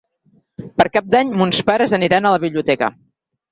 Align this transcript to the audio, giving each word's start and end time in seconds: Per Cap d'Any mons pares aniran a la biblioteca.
Per 0.81 0.87
Cap 0.95 1.11
d'Any 1.17 1.35
mons 1.43 1.61
pares 1.69 1.95
aniran 1.99 2.25
a 2.31 2.35
la 2.39 2.43
biblioteca. 2.49 2.93